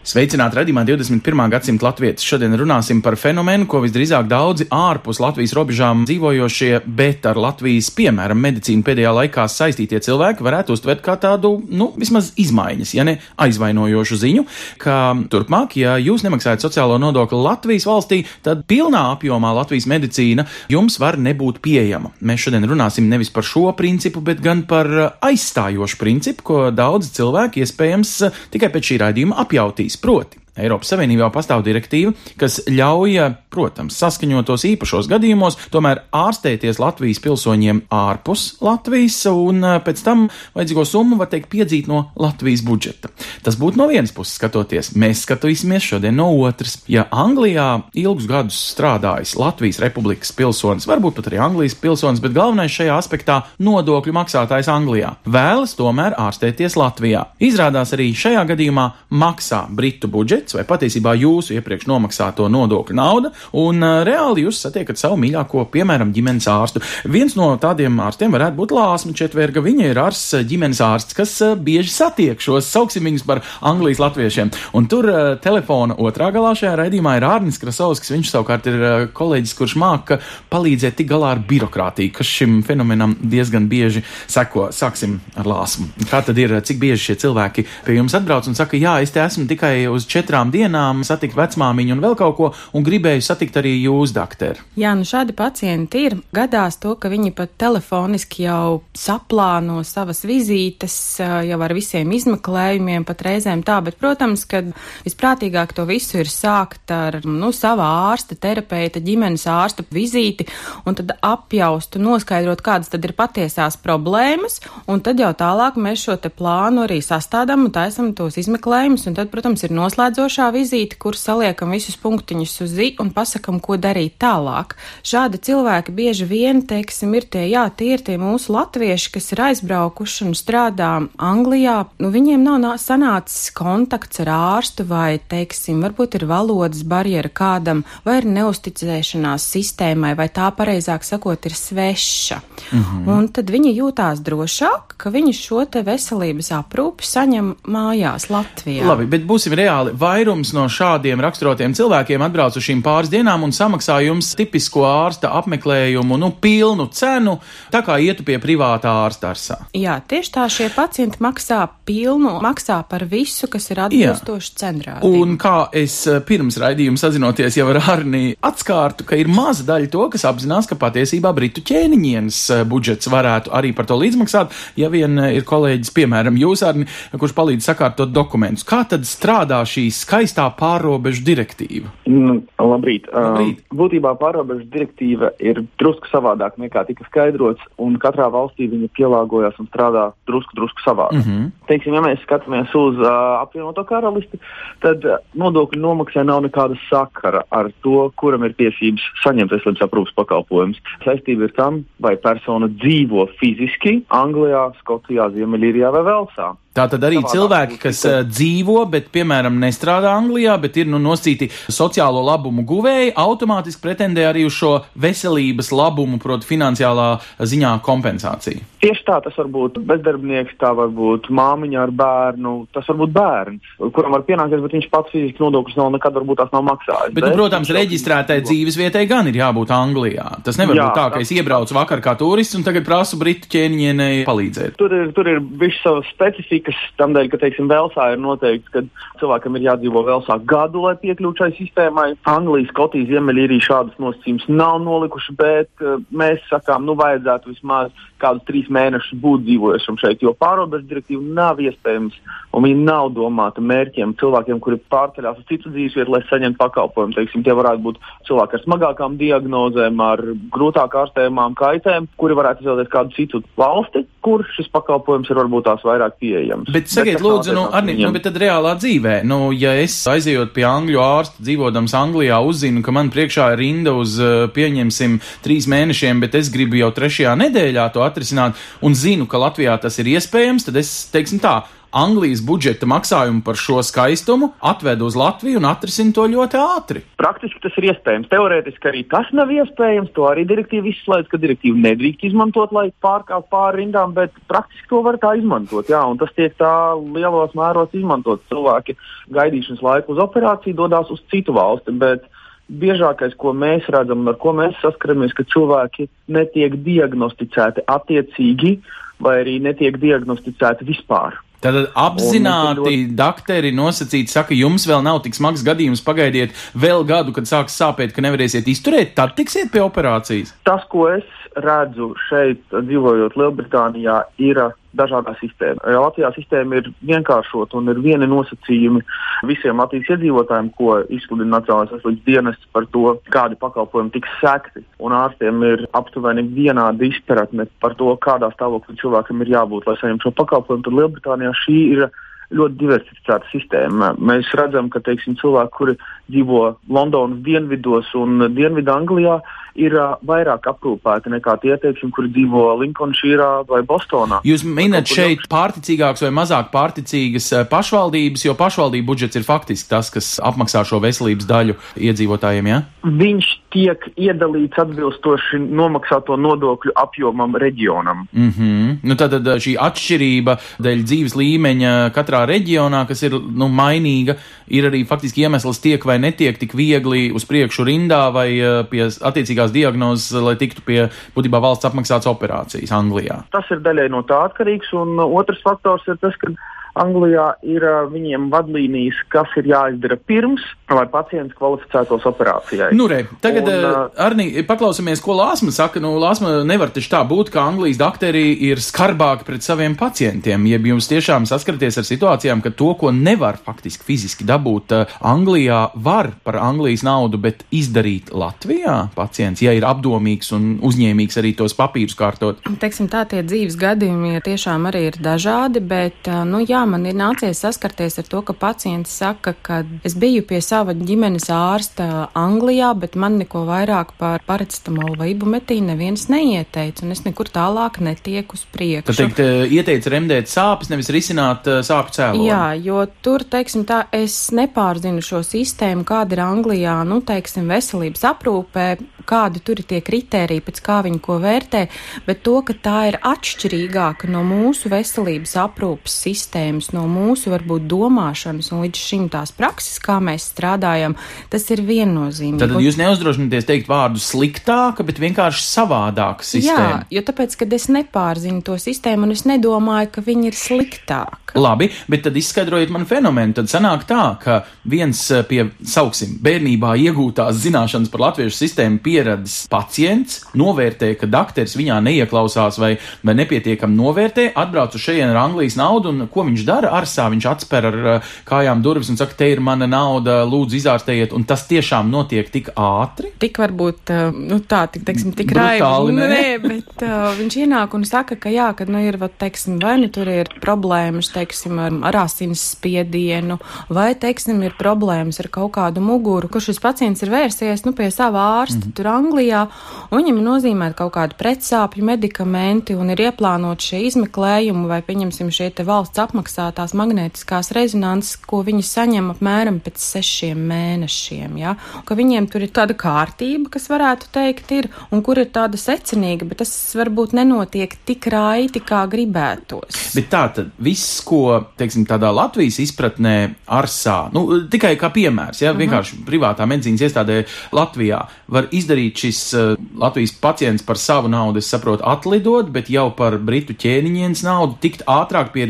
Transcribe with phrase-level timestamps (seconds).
[0.00, 1.40] Sveicināti radījumā 21.
[1.52, 2.24] gadsimta latvieši.
[2.24, 8.40] Šodien runāsim par fenomenu, ko visdrīzāk daudzi ārpus Latvijas robežām dzīvojošie, bet ar Latvijas, piemēram,
[8.40, 14.16] medicīnu pēdējā laikā saistītie cilvēki varētu uztvert kā tādu, nu, vismaz izmaiņas, ja ne aizvainojošu
[14.22, 14.46] ziņu,
[14.80, 14.96] ka
[15.28, 21.20] turpmāk, ja jūs nemaksājat sociālo nodokli Latvijas valstī, tad pilnā apjomā Latvijas medicīna jums var
[21.20, 22.14] nebūt pieejama.
[22.24, 24.88] Mēs šodien runāsim nevis par šo principu, bet gan par
[25.20, 28.16] aizstājošu principu, ko daudzi cilvēki iespējams
[28.56, 29.89] tikai pēc šī raidījuma apjautīs.
[29.96, 33.16] Proti, Eiropas Savienībā pastāv direktīva, kas ļauj,
[33.50, 40.84] protams, saskaņotos īpašos gadījumos, tomēr ārstēties Latvijas pilsoņiem ārpus Latvijas, un eh, pēc tam vajadzīgo
[40.88, 43.10] summu var teikt piedzīt no Latvijas budžeta.
[43.44, 46.78] Tas būtu no vienas puses skatoties, mēs skatīsimies šodien no otras.
[46.90, 52.74] Ja Anglijā ilgus gadus strādājis Latvijas Republikas pilsonis, varbūt pat arī Anglijas pilsonis, bet galvenais
[52.74, 57.26] šajā aspektā- nodokļu maksātājs Anglijā, vēlas tomēr ārstēties Latvijā.
[57.40, 63.84] Izrādās arī šajā gadījumā maksā Britu budžets vai patiesībā jūsu iepriekš nomaksāto nodokļu nauda, un
[64.06, 66.82] reāli jūs satiekat savu mīļāko, piemēram, ģimenes ārstu.
[67.10, 69.62] Viens no tādiem ārstiem varētu būt Lāsma Četverga.
[69.64, 74.52] Viņa ir ārsts, ģimenes ārsts, kas bieži satiek šos, sauksim viņus par Anglijas latviešiem.
[74.78, 75.08] Un tur
[75.44, 78.14] telefona otrā galā šajā raidījumā ir Ārnis Krasovskis.
[78.14, 78.80] Viņš savukārt ir
[79.16, 80.20] kolēģis, kurš māca
[80.52, 84.70] palīdzēt tik galā ar birokrātiju, kas šim fenomenam diezgan bieži seko.
[84.74, 85.90] Sāksim ar Lāsmu.
[86.10, 89.20] Kā tad ir, cik bieži šie cilvēki pie jums atbrauc un saka, jā, es te
[89.20, 93.74] esmu tikai uz četrām dienām, satikt vecmāmiņu un vēl kaut ko, un gribēju satikt arī
[93.82, 94.62] jūs, doktor.
[94.80, 96.16] Jā, nu šādi pacienti ir.
[96.32, 103.26] Gadās to, ka viņi pat telefoniski jau saplāno savas vizītes, jau ar visiem izmeklējumiem, pat
[103.26, 104.62] reizēm tā, bet, protams, ka
[105.04, 110.46] visprātīgāk to visu ir sākt ar, nu, savā ārsta, terapeita, ģimenes ārsta vizīti,
[110.88, 114.60] un tad apjaust un noskaidrot, kādas tad ir patiesās problēmas,
[114.90, 119.18] un tad jau tālāk mēs šo te plānu arī sastādām un taisam tos izmeklējumus, un
[119.18, 119.74] tad, protams, ir
[120.20, 124.76] noslēdzošā vizīte, kur saliekam visus punktiņus uz zi un pasakam, ko darīt tālāk.
[125.02, 129.40] Šādi cilvēki bieži vien, teiksim, ir tie, jā, tie ir tie mūsu latvieši, kas ir
[129.48, 131.86] aizbraukuši un strādā Anglijā.
[131.98, 134.28] Nu, viņiem nav nā- sanācis kontakts ar
[134.60, 141.04] ārstu vai, teiksim, varbūt ir valodas barjera kādam, vai ir neusticēšanās sistēmai, vai tā pareizāk
[141.04, 142.40] sakot, ir sveša.
[142.72, 143.08] Mhm.
[143.08, 148.84] Un tad viņi jūtās drošāk, ka viņi šo te veselības aprūpi saņem mājās Latvijā.
[148.84, 149.94] Labi, bet būsim reāli.
[150.10, 155.30] Vairums no šādiem raksturotiem cilvēkiem atbrauc uz šīm pāris dienām un samaksā jums tipisko ārsta
[155.38, 157.36] apmeklējumu, nu, pilnu cenu,
[157.70, 159.58] tā kā ietu pie privātā ārsta arsā.
[159.76, 165.20] Jā, tieši tā šie pacienti maksā pilnu, maksā par visu, kas ir atbilstoši cenrādījumam.
[165.20, 169.92] Un kā es eh, pirms raidījuma sazinoties jau ar Arni atskārtu, ka ir maza daļa
[169.94, 174.90] to, kas apzinās, ka patiesībā Britu ķēniņienes eh, budžets varētu arī par to līdzmaksāt, ja
[174.90, 178.66] vien eh, ir kolēģis, piemēram, jūs, Arni, kurš palīdz sakārtot dokumentus.
[178.66, 181.90] Kā tad strādā šī skaistā pārobežu direktīva?
[182.08, 183.08] Nu, labrīt.
[183.12, 183.60] Labrīt.
[183.60, 189.58] Uh, būtībā pārobežu direktīva ir drusku savādāk nekā tika skaidrots, un katrā valstī viņa pielāgojas
[189.62, 191.20] un strādā drusku, drusku savādāk.
[191.20, 191.50] Mm -hmm.
[191.68, 194.40] Teiksim, ja mēs skatāmies uz uh, apvienoto karalisti,
[194.80, 200.14] tad uh, nodokļu nomaksai nav nekāda sakara ar to, kuram ir tiesības saņemt veselības aprūpas
[200.14, 200.80] pakalpojumus.
[201.04, 206.54] Saistība ir tam, vai persona dzīvo fiziski Anglijā, Skotijā, Ziemeļīrijā vai Velsā.
[206.70, 211.00] Tā tad arī cilvēki, kas ka- uh, dzīvo, bet, piemēram, nestrādā Anglijā, bet ir nu,
[211.02, 217.08] nosīti sociālo labumu guvēji, automātiski pretendē arī uz šo veselības labumu, proti, finansiālā
[217.42, 218.62] ziņā kompensāciju.
[218.80, 223.10] Tieši tā, tas var būt bezdarbnieks, tā var būt māmiņa ar bērnu, tas var būt
[223.12, 227.12] bērns, kuram var pienākties, bet viņš pats fiziski nodokļus nav nekad varbūt tās nav maksājis.
[227.12, 230.26] Bet, nu, protams, reģistrētai dzīves vietai gan ir jābūt Anglijā.
[230.46, 233.50] Tas nevar Jā, būt tā, ka es iebraucu vakar kā turists un tagad prasu Britu
[233.52, 234.78] ķēniņienei palīdzēt.
[234.80, 238.84] Tur ir, tur ir bijušas savas specifikas, tam dēļ, ka, teiksim, Velsā ir noteikts, ka
[239.20, 242.08] cilvēkam ir jādzīvo Velsā gadu, lai piekļūtu šai sistēmai.
[242.32, 248.46] Anglija, Skotija, Ziemeļīrija šādas nosacījumus nav nolikuši, bet uh, mēs sakām, nu, vajadzētu vismaz kādus
[248.48, 252.18] trīs mēnešus būt dzīvojušam šeit, jo pārobežu direktīva nav iespējams
[252.56, 257.14] un viņa nav domāta mērķiem cilvēkiem, kuri pārceļās uz citu dzīvesvietu, lai saņemtu pakalpojumu.
[257.16, 260.24] Teiksim, tie varētu būt cilvēki ar smagākām diagnozēm, ar
[260.54, 265.84] grūtāk ārstējumām kaitēm, kuri varētu izvēlēties kādu citu valsti, kur šis pakalpojums ir varbūt tās
[265.86, 266.68] vairāk pieejams.
[266.74, 270.66] Bet sakiet, lūdzu, nu, Arni, nu, bet tad reālā dzīvē, nu, ja es aizejot pie
[270.68, 276.20] angļu ārsta, dzīvodams Anglijā, uzzinu, ka man priekšā ir rinda uz, eh, pieņemsim, trīs mēnešiem,
[276.20, 280.66] bet es gribu jau trešajā nedēļā to atrisināt un zinu, ka Latvijā tas ir iespējams,
[280.68, 281.60] tad es, teiksim tā,
[281.90, 287.02] Anglijas budžeta maksājumu par šo skaistumu atvedu uz Latviju un atrisinu to ļoti ātri.
[287.18, 288.30] Praktiski tas ir iespējams.
[288.30, 290.12] Teorētiski arī tas nav iespējams.
[290.14, 295.02] To arī direktīva izslēdz, ka direktīva nedrīkst izmantot, lai pārkāptu pāri rindām, bet praktiski to
[295.02, 295.90] var tā izmantot.
[295.90, 298.46] Jā, un tas tiek tā lielos mēros izmantot.
[298.52, 298.94] Cilvēki
[299.34, 301.96] gaidīšanas laiku uz operāciju dodas uz citu valsti.
[301.98, 302.30] Bet
[302.70, 308.76] biežākais, ko mēs redzam un ar ko mēs saskaramies, ka cilvēki netiek diagnosticēti attiecīgi
[309.20, 311.36] vai arī netiek diagnosticēti vispār.
[311.60, 313.00] Tad apzināti ļoti...
[313.18, 318.14] dakteri nosacīti saka, jums vēl nav tik smags gadījums, pagaidiet vēl gadu, kad sāks sāpēt,
[318.16, 320.54] ka nevarēsiet izturēt, tad tiksiet pie operācijas.
[320.64, 321.28] Tas, ko es
[321.60, 324.62] redzu šeit, dzīvojot Lielbritānijā, ir
[324.96, 325.82] dažādā sistēma.
[326.00, 329.02] Latvijā sistēma ir vienkāršota un ir vieni nosacījumi
[329.48, 334.82] visiem Latvijas iedzīvotājiem, ko izsludina Nacionālais veselības dienests par to, kādi pakalpojumi tiks sekti.
[335.02, 340.28] Un ārstiem ir aptuveni vienāda izpratne par to, kādā stāvoklī cilvēkam ir jābūt, lai saņemtu
[340.28, 340.86] šo pakalpojumu.
[340.86, 342.10] Tad Lielbritānijā šī ir
[342.50, 344.14] ļoti diversificēta sistēma.
[344.18, 345.94] Mēs redzam, ka teiksim, cilvēki, kuri
[346.30, 349.40] dzīvo Londonas dienvidos un Dienvidu Anglijā,
[349.78, 354.40] ir uh, vairāk aprūpēti nekā tie, teiksim, kuri dzīvo Linkolnšīrā vai Bostonā.
[354.46, 360.32] Jūs minat šeit pārticīgākas vai mazāk pārticīgas pašvaldības, jo pašvaldību budžets ir faktiski tas, kas
[360.42, 362.82] apmaksā šo veselības daļu iedzīvotājiem, ja?
[363.06, 368.26] Viņš tiek iedalīts atbilstoši nomaksāto nodokļu apjomam reģionam.
[368.32, 368.96] Mm -hmm.
[369.06, 374.36] nu, tad šī atšķirība dēļ dzīves līmeņa katrā reģionā, kas ir nu, mainīga,
[374.68, 378.48] ir arī faktiski iemesls tiek vai netiek tik viegli uz priekšu rindā vai
[378.90, 383.44] pie attiecīgā vajadzīgās diagnozes, lai tiktu pie būtībā valsts apmaksātas operācijas Anglijā?
[383.52, 386.50] Tas ir daļai no tā atkarīgs, un otrs faktors ir tas, ka
[387.00, 392.90] Anglijā ir viņiem vadlīnijas, kas ir jāizdara pirms, lai pacients kvalificētos operācijai.
[392.96, 396.02] Nu, re, tagad, un, Arni, paklausāmies, ko Lāsma saka.
[396.02, 400.66] Nu, Lāsma nevar taču tā būt, ka Anglijas doktori ir skarbāki pret saviem pacientiem.
[400.70, 406.32] Jeb jums tiešām saskaraties ar situācijām, ka to, ko nevar faktiski fiziski dabūt Anglijā, var
[406.44, 412.18] par Anglijas naudu, bet izdarīt Latvijā pacients, ja ir apdomīgs un uzņēmīgs arī tos papīrus
[412.18, 412.60] kārtot.
[412.82, 417.62] Teiksim tā, tie dzīves gadījumi tiešām arī ir dažādi, bet, nu jā, man ir nācies
[417.62, 423.16] saskarties ar to, ka pacients saka, ka es biju pie sava ģimenes ārsta Anglijā, bet
[423.20, 428.64] man neko vairāk par paracetamolu vai ibumetīnu neviens neieteica, un es nekur tālāk netieku uz
[428.72, 429.08] priekšu.
[429.10, 432.48] Tad teikt, eh, ieteica remdēt sāpes, nevis risināt eh, sāpju cēloni.
[432.48, 438.26] Jā, jo tur, teiksim tā, es nepārzinu šo sistēmu, kāda ir Anglijā, nu, teiksim, veselības
[438.34, 438.86] aprūpē,
[439.30, 441.86] kādi tur ir tie kritēriji, pēc kā viņi ko vērtē,
[442.26, 448.70] bet to, ka tā ir atšķirīgāka no mūsu veselības aprūpas sistēmas, no mūsu varbūt domāšanas
[448.70, 451.16] un līdz šim tās prakses, kā mēs strādājam,
[451.50, 452.60] tas ir viennozīmīgi.
[452.62, 457.02] Tad jūs neuzdrošināties teikt vārdu sliktāka, bet vienkārši savādāka sistēma.
[457.02, 461.58] Jā, jo tāpēc, ka es nepārzinu to sistēmu un es nedomāju, ka viņi ir sliktāki.
[461.58, 463.56] Labi, bet tad izskaidrojiet man fenomenu.
[463.58, 469.64] Tad sanāk tā, ka viens eh, pie, sauksim, bērnībā iegūtās zināšanas par latviešu sistēmu pieredzes
[469.72, 472.92] pacients novērtē, ka dakteris viņā neieklausās vai,
[473.26, 476.92] vai nepietiekam novērtē, atbrauc uz šejienes ar Anglijas naudu un ko viņš dara?
[477.00, 481.34] Arsā viņš atspēr ar uh, kājām durvis un saka, te ir mana nauda, lūdzu izārstējiet,
[481.36, 483.32] un tas tiešām notiek tik ātri.
[483.42, 486.16] Tik varbūt, uh, nu tā, tik, teiksim, tik raivi.
[486.20, 489.96] Nē, bet uh, viņš ienāk un saka, ka jā, ka, nu ir, vat, teiksim, vai
[490.04, 493.58] nu tur ir problēmas, teiksim, ar, ar asins spiedienu,
[493.90, 498.12] vai, teiksim, ir problēmas ar kaut kādu muguru, kur šis pacients ir vērsies, nu, pie
[498.14, 498.78] sava ārsta.
[498.78, 499.64] Mm -hmm tur Anglijā,
[500.10, 505.52] un viņam ir nozīmēta kaut kāda pretsāpju medikamenti un ir ieplānot šie izmeklējumi vai, pieņemsim,
[505.54, 511.76] šie te valsts apmaksātās magnētiskās rezonances, ko viņi saņem apmēram pēc sešiem mēnešiem, ja?
[512.04, 516.48] ka viņiem tur ir tāda kārtība, kas varētu teikt ir, un kur ir tāda secinīga,
[516.48, 520.10] bet tas varbūt nenotiek tik raiti, kā gribētos.
[520.16, 523.36] Bet tā tad viss, ko, teiksim, tādā Latvijas izpratnē
[523.70, 525.84] arsā, nu, tikai kā piemērs, ja, mhm.
[525.84, 527.44] vienkārši privātā medicīnas iestādē
[527.76, 533.08] Latvijā var izdarīt šis uh, Latvijas pacients par savu naudu, es saprotu, atlidot, bet jau
[533.14, 535.68] par britu ķēniņienes naudu tikt ātrāk pie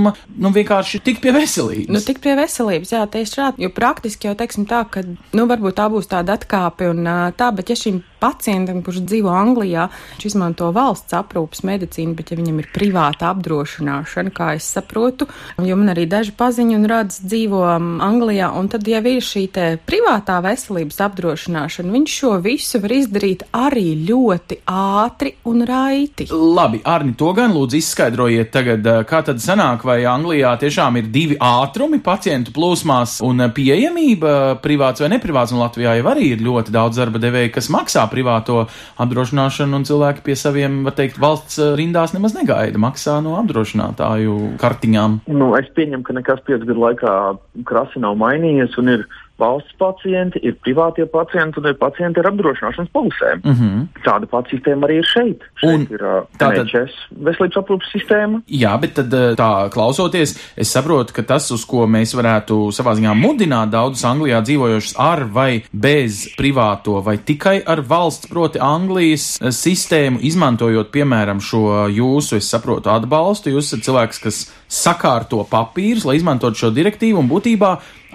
[0.00, 1.90] risinājuma, nu vienkārši tikt pie veselības.
[1.90, 5.76] Nu, tikt pie veselības, jā, tieši tā, jo praktiski jau teiksim tā, ka, nu, varbūt
[5.76, 7.04] tā būs tāda atkāpe un
[7.36, 12.38] tā, bet ja šim pacientam, kurš dzīvo Anglijā, viņš izmanto valsts aprūpas medicīnu, bet ja
[12.38, 15.28] viņam ir privāta apdrošināšana, kā es saprotu,
[15.64, 19.44] jo man arī daži paziņu un radz dzīvo um, Anglijā, un tad jau ir šī
[19.54, 26.28] te privātā veselības apdrošināšana, viņš šo visu var izdarīt arī ļoti ātri un raiti.
[26.30, 31.10] Labi, Arni, to gan lūdzu izskaidrojiet tagad, uh, kā tad sanāk, vai Anglijā tiešām ir
[31.12, 36.44] divi ātrumi pacientu plūsmās un uh, pieejamība privāts vai neprivāts, un Latvijā jau arī ir
[36.44, 38.64] ļoti daudz darba devēju, kas maksā privāto
[39.00, 44.56] apdrošināšanu, un cilvēki pie saviem, var teikt, valsts eh, rindās nemaz negaida, maksā no apdrošinātāju
[44.60, 45.20] kartiņām.
[45.32, 47.16] Nu, es pieņemu, ka nekas piecu gadu laikā
[47.68, 49.06] krasi nav mainījies un ir
[49.40, 53.42] valsts pacienti, ir privātie pacienti un ir pacienti ar apdrošināšanas polisēm.
[53.44, 53.86] Mm -hmm.
[54.04, 55.46] Tāda pati sistēma arī ir šeit.
[55.60, 56.94] šeit Un ir uh, tātad- NHS
[57.26, 58.42] veselības aprūpas sistēma.
[58.46, 62.94] Jā, bet tad eh, tā klausoties, es saprotu, ka tas, uz ko mēs varētu savā
[62.98, 69.38] ziņā mudināt daudzus Anglijā dzīvojošus ar vai bez privāto vai tikai ar valsts, proti Anglijas
[69.40, 73.50] eh, sistēmu, izmantojot, piemēram, šo jūsu, es saprotu, atbalstu.
[73.50, 77.70] Jūs esat cilvēks, kas sakārto papīrus, lai izmantotu šo direktīvu un būtībā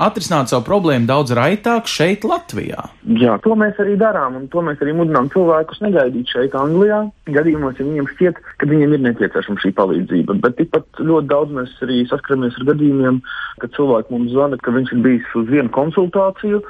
[0.05, 2.88] atrisināt savu problēmu daudz raitāk šeit, Latvijā.
[3.19, 7.01] Jā, to mēs arī darām, un to mēs arī mudinām cilvēkus negaidīt šeit, Anglijā.
[7.31, 10.39] Gadījumos, ja viņiem šķiet, ka viņiem ir nepieciešama šī palīdzība.
[10.43, 13.21] Bet tikpat ļoti daudz mēs arī saskaramies ar gadījumiem,
[13.63, 16.63] kad cilvēki mums zvana, ka viņš ir bijis uz vienu konsultāciju.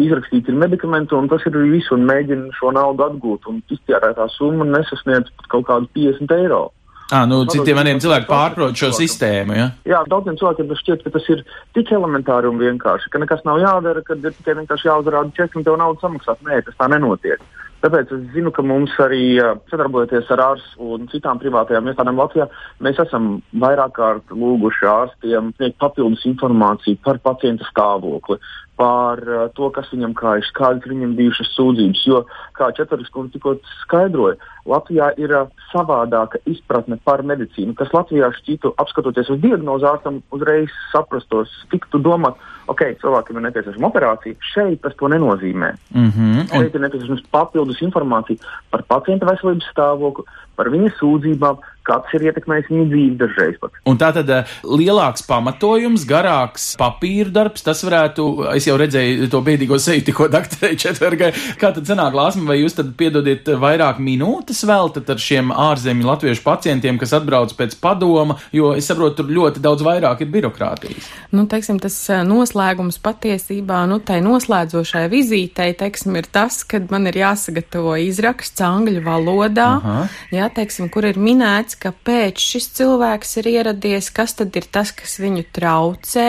[0.00, 3.48] Izrakstīts ir medikamenti, un tas ir viss, un mēģina šo naudu atgūt.
[3.76, 6.68] Iztērētā summa nesasniedz pat kaut kādu 50 eiro.
[7.10, 9.70] À, nu, citiem maniem cilvēkiem pārprot šo sistēmu, ja?
[9.88, 11.40] Jā, daudziem cilvēkiem tas šķiet, ka tas ir
[11.74, 15.66] tik elementāri un vienkārši, ka nekas nav jādara, ka ir tikai vienkārši jāuzrāda čeks un
[15.66, 16.38] tev naudu samaksāt.
[16.46, 17.42] Nē, tas tā nenotiek.
[17.80, 19.40] Tāpēc es zinu, ka mums arī
[19.72, 22.46] sadarbojoties ar ārstu un citām privātajām iestādēm Latvijā,
[22.84, 23.30] mēs esam
[23.62, 28.36] vairāk kārt lūguši ārstiem sniegt papildus informāciju par pacienta stāvokli,
[28.80, 32.04] par ā, to, kas viņam kājas, kādas viņam bijušas sūdzības.
[32.08, 32.22] Jo,
[32.56, 34.38] kā Četveris kundze tikko skaidroja,
[34.70, 40.72] Latvijā ir ā, savādāka izpratne par medicīnu, kas Latvijā šķītu, apskatoties uz diagnozi ārstam, uzreiz
[40.94, 42.40] saprastos, tiktu domāt,
[42.72, 44.38] ok, cilvēkam ir nepieciešama operācija.
[44.54, 45.74] Šeit tas to nenozīmē.
[45.92, 46.48] Mm -hmm.
[46.54, 50.24] Šeit ir nepieciešams papildus informācija par pacienta veselības stāvokli,
[50.56, 51.60] par viņa sūdzībām,
[51.90, 53.78] kāds ir ietekmējis viņa dzīvi dažreiz pat.
[53.90, 59.42] un tā tad eh, lielāks pamatojums, garāks papīra darbs, tas varētu, es jau redzēju to
[59.46, 64.62] bēdīgo seju tikko dakterei četvergai, kā tad sanāk lāsma, vai jūs tad piedodiet vairāk minūtes
[64.68, 69.62] veltat ar šiem ārzemju latviešu pacientiem, kas atbrauc pēc padoma, jo es saprotu, tur ļoti
[69.64, 71.08] daudz vairāk ir birokrātijas.
[71.34, 77.08] Nu, teiksim, tas eh, noslēgums patiesībā, nu, tai noslēdzošai vizītei, teiksim, ir tas, kad man
[77.10, 79.98] ir jāsagatavo izraksts angļu valodā, Aha.
[80.34, 85.16] jā, teiksim, kur ir minēts, kāpēc šis cilvēks ir ieradies, kas tad ir tas, kas
[85.22, 86.28] viņu traucē,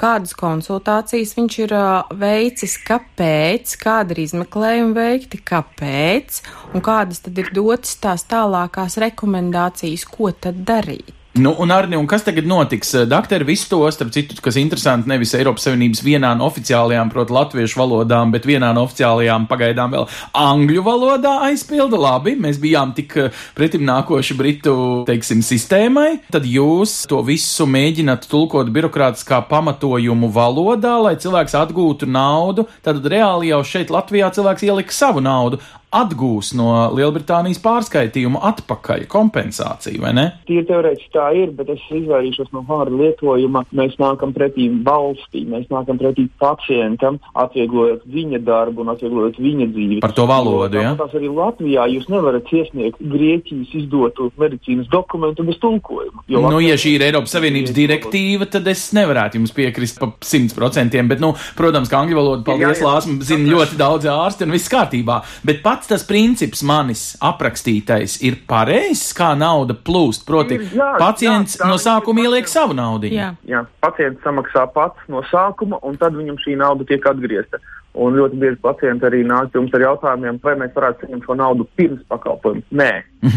[0.00, 1.74] kādas konsultācijas viņš ir
[2.20, 6.40] veicis, kāpēc, kāda ir izmeklējuma veikti, kāpēc,
[6.74, 11.23] un kādas tad ir dotas tās tālākās rekomendācijas, ko tad darīt.
[11.34, 12.92] Nu, un Arni, un kas tagad notiks?
[13.10, 17.80] Daktori visu to, starp citu, kas interesanti, nevis Eiropas Savienības vienā no oficiālajām, proti, latviešu
[17.80, 21.98] valodām, bet vienā no oficiālajām pagaidām vēl angļu valodā aizpilda.
[21.98, 24.76] Labi, mēs bijām tik eh, pretim nākoši Britu,
[25.10, 26.20] teiksim, sistēmai.
[26.30, 32.68] Tad jūs to visu mēģināt tulkot birokrātiskā pamatojumu valodā, lai cilvēks atgūtu naudu.
[32.86, 35.58] Tad reāli jau šeit Latvijā cilvēks ielika savu naudu.
[35.94, 40.24] Atgūs no Lielbritānijas pārskaitījuma atpakaļ kompensāciju, vai ne?
[40.48, 43.62] Tīri teorētiski tā ir, bet es izvairīšos no vārdu lietojuma.
[43.74, 50.00] Mēs nākam pretī valstī, mēs nākam pretī pacientam, atvieglojot viņa darbu un atvieglojot viņa dzīvi.
[50.02, 50.94] Par to valodu, ja?
[50.98, 56.24] Tas arī Latvijā jūs nevarat iesniegt Grieķijas izdotu medicīnas dokumentu bez tulkojuma.
[56.28, 61.08] Nu, Latvijā- ja šī ir Eiropas Savienības direktīva, tad es nevarētu jums piekrist pa 100%,
[61.08, 62.90] bet, nu, protams, ka angļu valodu, paldies, Jā, jā.
[62.90, 65.22] Lāsma, zina ļoti daudz ārsti un viss kārtībā.
[65.44, 70.26] Bet pats tas princips manis aprakstītais ir pareizs, kā nauda plūst.
[70.28, 73.10] Proti, Ir, jā, pacients jā, no sākuma ieliek savu naudu.
[73.12, 73.32] Jā.
[73.48, 77.62] Jā, pacients samaksā pats no sākuma, un tad viņam šī nauda tiek atgriezta.
[77.94, 81.34] Un ļoti bieži pacienti arī nāk pie mums ar jautājumiem, vai mēs varētu saņemt šo
[81.38, 82.64] naudu pirms pakalpojuma.
[82.74, 82.88] Nē,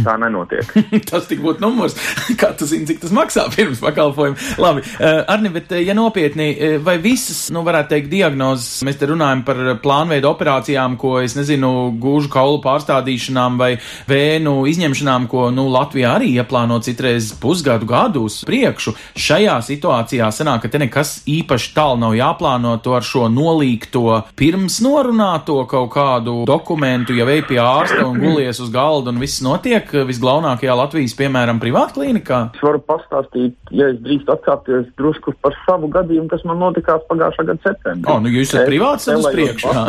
[0.02, 0.72] tā nenotiek.
[1.12, 1.94] tas tik būtu numurs.
[2.42, 4.56] Kā tu zini, cik tas maksā pirms pakalpojuma?
[4.64, 8.98] Labi, uh, Arni, bet uh, ja nopietni, uh, vai visas, nu, varētu teikt, diagnozes, mēs
[8.98, 13.72] te runājam par plānveidu operācijām, ko, es nezinu, gūžu kaulu pārstādīšanām vai
[14.10, 18.94] vēnu izņemšanām, ko, nu, Latvijā arī ieplāno citreiz pusgadu gadu uz priekšu.
[19.18, 24.80] Šajā situācijā sanāk, ka te nekas īpaši tālu nav jāplāno to ar šo nolīgto pirms
[24.86, 29.90] norunāto kaut kādu dokumentu, ja vei pie ārsta un gulies uz galda un viss notiek
[30.08, 32.42] visglaunākajā Latvijas, piemēram, privātklinikā.
[32.58, 37.48] Es varu pastāstīt, ja es drīkst atkāpties drusku par savu gadījumu, kas man notikās pagājušā
[37.50, 38.12] gada septembrī.
[38.14, 39.74] O, nu jūs esat Es privāts, tad uz priekšu.
[39.74, 39.88] jā.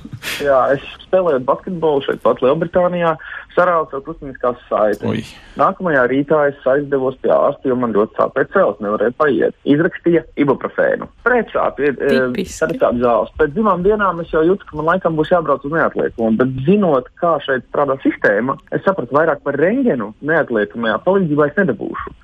[0.50, 3.14] Jā, es spēlēju basketbolu šeit pat Lielbritānijā,
[3.56, 5.32] sarāvu savu kustiniskās saites.
[5.60, 9.58] Nākamajā rītā es aizdevos pie ārsta, jo man ļoti sāpēja cels, nevarēja paiet.
[9.64, 11.08] Izrakstīja ibuprofēnu.
[11.26, 12.78] Pretsāpi ir Tipiski.
[12.78, 13.34] tādas zāles.
[13.40, 17.10] Pēc divām dienām es jau jūtu, ka man laikam būs jābrauc uz neatliekumu, bet zinot,
[17.20, 22.16] kā šeit strādā sistēma, es sapratu vairāk par rengenu neatliekamajā palīdzībā es nedabūšu.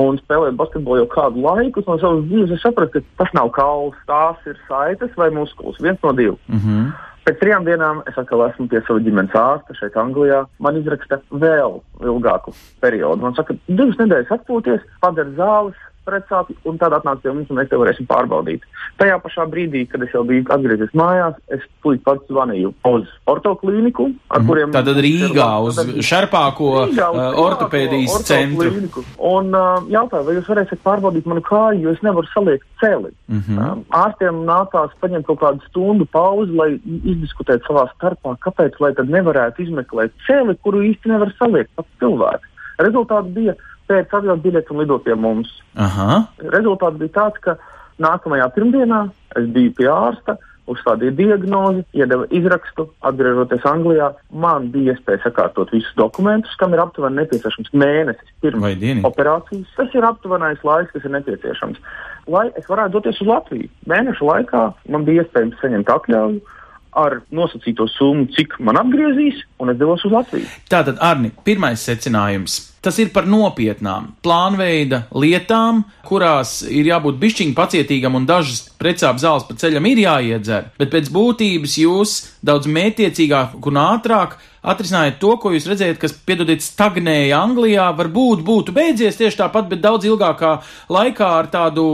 [0.00, 3.96] Un spēlējot basketbolu jau kādu laiku, no savas dzīves es sapratu, ka tas nav kauls,
[4.06, 5.80] tās ir saites vai muskulis.
[5.82, 6.38] Viens no diviem.
[6.46, 6.92] Mm -hmm.
[7.30, 10.40] Pēc trijām dienām es atkal esmu pie sava ģimenes ārsta šeit, Anglijā.
[10.58, 12.50] Man izraksta vēl ilgāku
[12.82, 13.22] periodu.
[13.22, 17.70] Man saka, divas nedēļas atpūties, padara zāles, precāti, un tad atnāc pie mums, un mēs
[17.70, 18.66] te varēsim pārbaudīt.
[19.00, 24.08] Tajā pašā brīdī, kad es jau biju atgriezies mājās, es tūlīt pats zvanīju uz ortoklīniku,
[24.34, 24.74] ar kuriem.
[24.74, 29.04] Tātad Rīgā uz šarpāko Rīgā, uz uh, ortopēdijas centru.
[29.30, 33.12] Un uh, jautāju, vai jūs varēsiet pārbaudīt manu kāju, jo es nevaru saliekt celi.
[33.30, 33.72] Mm -hmm.
[33.72, 39.10] Um, ārstiem nācās paņemt kaut kādu stundu pauzi, lai izdiskutētu savā starpā, kāpēc lai tad
[39.12, 42.48] nevarētu izmeklēt celi, kuru īsti nevar saliekt pats cilvēks.
[42.80, 43.54] Rezultāts bija
[43.90, 45.50] pēc atļaut biļeti un lidot pie mums.
[45.78, 46.22] Aha.
[46.54, 47.58] Rezultāts bija tāds, ka
[48.00, 49.02] nākamajā pirmdienā
[49.38, 50.36] es biju pie ārsta,
[50.70, 54.10] uzstādīja diagnozi, iedeva izrakstu, atgriežoties Anglijā.
[54.30, 59.74] Man bija iespēja sakārtot visus dokumentus, kam ir aptuveni nepieciešams mēnesis pirms operācijas.
[59.78, 61.82] Tas ir aptuvenais laiks, kas ir nepieciešams.
[62.30, 66.58] Lai es varētu doties uz Latviju, mēnešu laikā man bija iespējams saņemt atļauju
[66.96, 70.48] ar nosacīto summu, cik man apgriezīs, un es devos uz Latviju.
[70.70, 72.58] Tātad, Arni, pirmais secinājums.
[72.80, 79.44] Tas ir par nopietnām plānveida lietām, kurās ir jābūt bišķiņi pacietīgam un dažas precāp zāles
[79.44, 85.52] pa ceļam ir jāiedzer, bet pēc būtības jūs daudz mētiecīgāk un ātrāk atrisinājāt to, ko
[85.54, 90.56] jūs redzējat, kas, piedodiet, stagnēja Anglijā, varbūt būtu beidzies tieši tāpat, bet daudz ilgākā
[90.92, 91.84] laikā ar tādu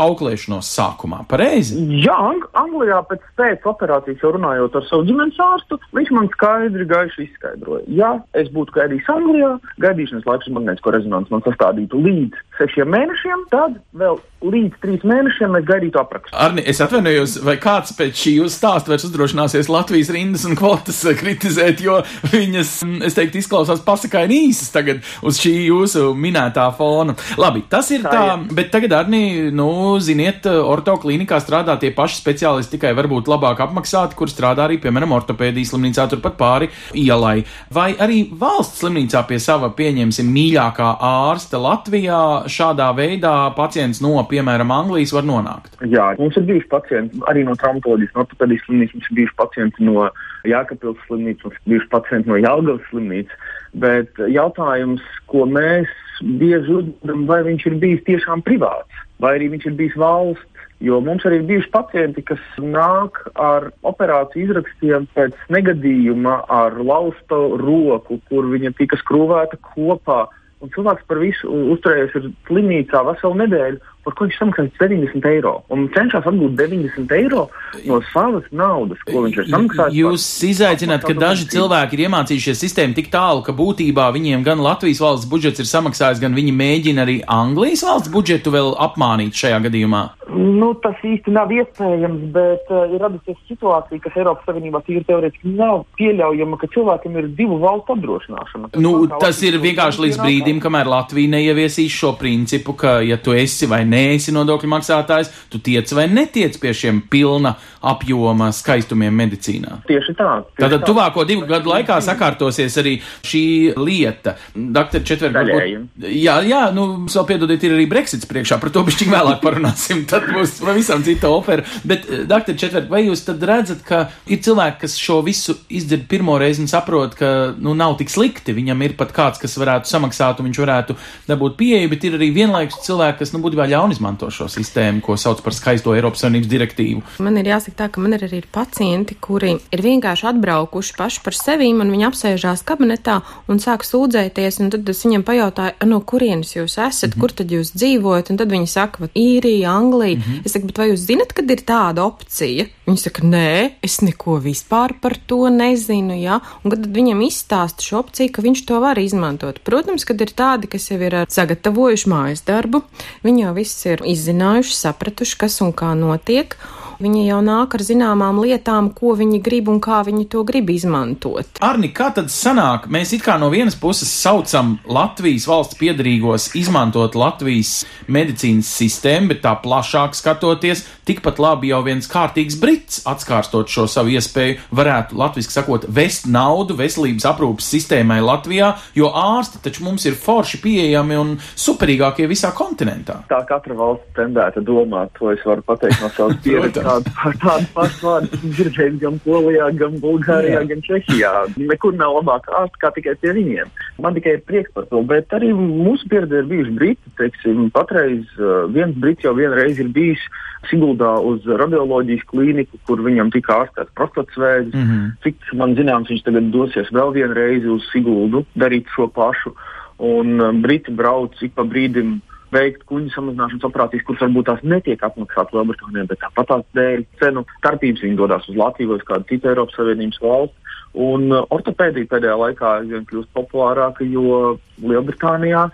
[0.00, 1.24] auklēšanos sākumā.
[1.28, 1.78] Pareizi?
[2.04, 6.86] Jā, Ang Anglijā pēc pēc operācijas jau runājot ar savu ģimenes ārstu, viņš man skaidri
[6.88, 7.84] gaiši izskaidroja.
[7.98, 9.50] Ja es būtu gaidījis Anglijā,
[9.84, 15.66] gaidīšanas laiks magnētisko rezonanci man sastādītu līdz sešiem mēnešiem, tad vēl līdz trīs mēnešiem mēs
[15.68, 16.34] gaidītu aprakstu.
[16.36, 21.00] Arni, es atvainojos, vai kāds pēc šī jūsu stāsta vairs uzdrošināsies Latvijas rindas un kvotas
[21.20, 22.00] kritizēt, jo
[22.32, 27.16] viņas, mm, es teiktu, izklausās pasakaini īsas tagad uz šī jūsu minētā fona.
[27.40, 29.68] Labi, tas ir Tā tā, bet tagad, Arni, nu,
[30.02, 35.14] ziniet, orto klīnikā strādā tie paši speciālisti, tikai varbūt labāk apmaksāti, kur strādā arī, piemēram,
[35.16, 37.44] ortopēdijas slimnīcā turpat pāri ielai.
[37.74, 44.72] Vai arī valsts slimnīcā pie sava, pieņemsim, mīļākā ārsta Latvijā šādā veidā pacients no, piemēram,
[44.74, 45.78] Anglijas var nonākt?
[45.90, 49.88] Jā, mums ir bijuši pacienti arī no traumatoloģijas, no ortopēdijas slimnīcas, mums ir bijuši pacienti
[49.88, 50.08] no
[50.44, 55.90] Jākapils slimnīcas, mums ir bijuši pacienti no Jālgavas slimnīcas, bet jautājums, ko mēs
[56.22, 60.50] bieži uzdodam, vai viņš ir bijis tiešām privāts, vai arī viņš ir bijis valsts.
[60.84, 67.38] Jo mums arī ir bijuši pacienti, kas nāk ar operāciju izrakstiem pēc negadījuma ar lausta
[67.62, 70.26] roku, kur viņa tika skrūvēta kopā.
[70.60, 75.54] Un cilvēks par visu uzturējies slimnīcā veselu nedēļu, par ko viņš samaksāja 90 eiro.
[75.74, 77.46] Un cenšas atgūt 90 eiro
[77.88, 79.98] no savas naudas, ko viņš ir samaksājis.
[80.00, 85.02] Jūs izaicināt, ka daži cilvēki ir iemācījušies sistēmu tik tālu, ka būtībā viņiem gan Latvijas
[85.04, 90.04] valsts budžets ir samaksājis, gan viņi mēģina arī Anglijas valsts budžetu vēl apmānīt šajā gadījumā.
[90.34, 95.52] Nu, tas īsti nav iespējams, bet uh, ir radusies situācija, kas Eiropas Savienībā tīri teorētiski
[95.58, 98.70] nav pieļaujama, ka cilvēkam ir divu valstu apdrošināšana.
[98.72, 103.36] Tas Nu, tas ir vienkārši līdz brīdim, kamēr Latvija neieviesīs šo principu, ka, ja tu
[103.36, 107.54] esi vai neesi nodokļu maksātājs, tu tiec vai netiec pie šiem pilna
[107.92, 109.80] apjoma skaistumiem medicīnā.
[109.88, 110.30] Tieši tā.
[110.44, 110.88] tieši Tātad tā.
[110.88, 113.44] tuvāko divu gadu laikā sakārtosies arī šī
[113.78, 114.36] lieta.
[114.54, 115.78] Doktor Četverk, Daļēji.
[116.20, 120.28] jā, jā, nu, vēl piedodiet, ir arī Brexits priekšā, par to bišķiņ vēlāk parunāsim, tad
[120.32, 121.64] būs pavisam cita opera.
[121.84, 126.36] Bet, doktor Četverk, vai jūs tad redzat, ka ir cilvēki, kas šo visu izdzird pirmo
[126.40, 130.40] reizi un saprot, ka, nu, nav tik slikti, viņam ir pat kāds, kas varētu samaksāt
[130.40, 130.96] un viņš varētu
[131.28, 135.18] dabūt pieeju, bet ir arī vienlaikus cilvēki, kas, nu, būtībā ļaun izmanto šo sistēmu, ko
[135.20, 137.02] sauc par skaisto Eiropas Savienības direktīvu.
[137.24, 141.36] Man ir jāsaka tā, ka man ir arī pacienti, kuri ir vienkārši atbraukuši paši par
[141.36, 146.54] sevi, un viņi apsēžās kabinetā un sāk sūdzēties, un tad es viņiem pajautāju, no kurienes
[146.56, 147.20] jūs esat, mm -hmm.
[147.20, 150.16] kur tad jūs dzīvojat, un tad viņi saka, īrija, Anglija.
[150.16, 150.40] Mm -hmm.
[150.44, 152.66] Es saku, bet vai jūs zinat, kad ir tāda opcija?
[152.86, 157.98] Viņi saka, nē, es neko vispār par to nezinu, jā, un tad viņam izstāsta šo
[157.98, 159.60] opciju, ka viņš to var izmantot.
[159.64, 162.82] Protams, kad ir tādi, kas jau ir sagatavojuši mājas darbu,
[163.24, 166.56] viņi jau viss ir izzinājuši, sapratuši, kas un kā notiek.
[167.04, 171.58] Viņi jau nāk ar zināmām lietām, ko viņi grib un kā viņi to grib izmantot.
[171.60, 172.86] Arni, kā tad sanāk?
[172.88, 179.42] Mēs it kā no vienas puses saucam Latvijas valsts piedarīgos izmantot Latvijas medicīnas sistēmu, bet
[179.44, 185.58] tā plašāk skatoties, tikpat labi jau viens kārtīgs brits, atskārstot šo savu iespēju, varētu latviski
[185.58, 191.36] sakot, vest naudu veselības aprūpas sistēmai Latvijā, jo ārsti taču mums ir forši pieejami un
[191.36, 193.20] superīgākie visā kontinentā.
[193.28, 196.93] Tā katra valsts tendēta domāt, to es varu pateikt no savas pieredzes.
[196.94, 197.10] Tādu,
[197.42, 200.68] tādu pašu vārdu dzirdējis gan Polijā, gan Bulgārijā, Jā.
[200.70, 201.32] gan Čehijā.
[201.58, 203.70] Nekur nav labāk ārsti kā tikai pie viņiem.
[204.04, 207.14] Man tikai prieks par to, bet arī mūsu pieredze ir bijuši briti.
[207.18, 210.22] Teiksim, patreiz uh, viens brits jau vienreiz ir bijis
[210.64, 214.72] Siguldā uz radioloģijas klīniku, kur viņam tika ārstēts prostatas vēzis.
[214.72, 215.10] Mm -hmm.
[215.24, 219.52] Cik man zināms, viņš tagad dosies vēl vienu reizi uz Siguldu darīt šo pašu.
[219.98, 222.20] Un um, Briti brauc ik pa brīdim
[222.54, 227.44] veikt kuģu samazināšanas operācijas, kuras varbūt tās netiek apmaksātas Lielbritānijā, bet tāpat tās dēļ cenu
[227.58, 230.60] starpības viņi dodas uz Latviju vai uz kādu citu Eiropas Savienības valsti.
[231.04, 235.66] Un uh, ortopēdija pēdējā laikā aizvien kļūst populārāka, jo Lielbritānijā